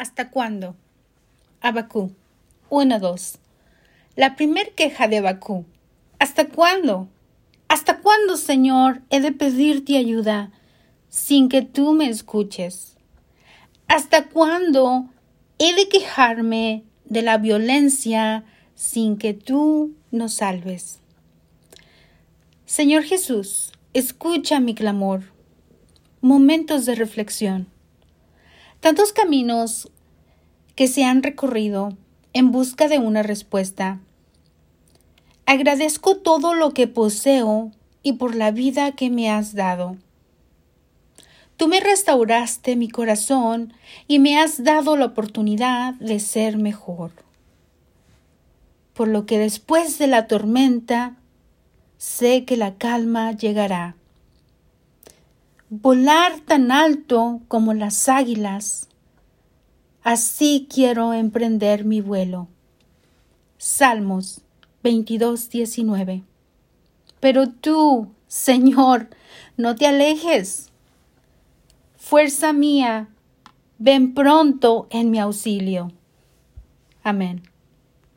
¿Hasta 0.00 0.30
cuándo? 0.30 0.76
Abacú 1.60 2.12
1-2. 2.70 3.36
La 4.16 4.34
primer 4.34 4.74
queja 4.74 5.08
de 5.08 5.18
Abacú. 5.18 5.66
¿Hasta 6.18 6.48
cuándo? 6.48 7.10
¿Hasta 7.68 7.98
cuándo, 7.98 8.38
Señor, 8.38 9.02
he 9.10 9.20
de 9.20 9.32
pedirte 9.32 9.98
ayuda 9.98 10.52
sin 11.10 11.50
que 11.50 11.60
tú 11.60 11.92
me 11.92 12.08
escuches? 12.08 12.96
¿Hasta 13.88 14.28
cuándo 14.28 15.10
he 15.58 15.74
de 15.74 15.90
quejarme 15.90 16.84
de 17.04 17.20
la 17.20 17.36
violencia 17.36 18.44
sin 18.74 19.18
que 19.18 19.34
tú 19.34 19.94
nos 20.10 20.32
salves? 20.32 21.00
Señor 22.64 23.02
Jesús, 23.02 23.72
escucha 23.92 24.60
mi 24.60 24.74
clamor. 24.74 25.24
Momentos 26.22 26.86
de 26.86 26.94
reflexión. 26.94 27.66
Tantos 28.80 29.12
caminos 29.12 29.90
que 30.74 30.88
se 30.88 31.04
han 31.04 31.22
recorrido 31.22 31.98
en 32.32 32.50
busca 32.50 32.88
de 32.88 32.98
una 32.98 33.22
respuesta. 33.22 34.00
Agradezco 35.44 36.16
todo 36.16 36.54
lo 36.54 36.72
que 36.72 36.86
poseo 36.86 37.72
y 38.02 38.14
por 38.14 38.34
la 38.34 38.52
vida 38.52 38.92
que 38.92 39.10
me 39.10 39.30
has 39.30 39.54
dado. 39.54 39.98
Tú 41.58 41.68
me 41.68 41.80
restauraste 41.80 42.74
mi 42.76 42.88
corazón 42.88 43.74
y 44.08 44.18
me 44.18 44.38
has 44.38 44.64
dado 44.64 44.96
la 44.96 45.04
oportunidad 45.04 45.92
de 45.96 46.18
ser 46.18 46.56
mejor. 46.56 47.10
Por 48.94 49.08
lo 49.08 49.26
que 49.26 49.38
después 49.38 49.98
de 49.98 50.06
la 50.06 50.26
tormenta 50.26 51.16
sé 51.98 52.46
que 52.46 52.56
la 52.56 52.76
calma 52.76 53.32
llegará 53.32 53.96
volar 55.70 56.40
tan 56.40 56.72
alto 56.72 57.40
como 57.46 57.72
las 57.74 58.08
águilas. 58.08 58.88
Así 60.02 60.66
quiero 60.68 61.12
emprender 61.12 61.84
mi 61.84 62.00
vuelo. 62.00 62.48
Salmos 63.56 64.42
22, 64.82 65.48
19. 65.48 66.24
Pero 67.20 67.48
tú, 67.48 68.08
Señor, 68.26 69.08
no 69.56 69.76
te 69.76 69.86
alejes. 69.86 70.70
Fuerza 71.96 72.52
mía, 72.52 73.08
ven 73.78 74.14
pronto 74.14 74.88
en 74.90 75.10
mi 75.10 75.20
auxilio. 75.20 75.92
Amén. 77.04 77.42